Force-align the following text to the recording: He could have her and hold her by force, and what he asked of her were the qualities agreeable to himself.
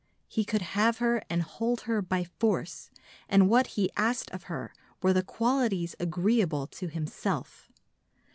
He 0.27 0.43
could 0.43 0.63
have 0.63 0.97
her 0.97 1.21
and 1.29 1.43
hold 1.43 1.81
her 1.81 2.01
by 2.01 2.23
force, 2.23 2.89
and 3.29 3.47
what 3.47 3.67
he 3.77 3.91
asked 3.95 4.31
of 4.31 4.45
her 4.45 4.73
were 5.03 5.13
the 5.13 5.21
qualities 5.21 5.95
agreeable 5.99 6.65
to 6.65 6.87
himself. 6.87 7.69